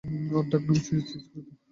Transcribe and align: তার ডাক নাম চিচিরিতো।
তার 0.29 0.43
ডাক 0.51 0.61
নাম 0.67 0.77
চিচিরিতো। 0.85 1.39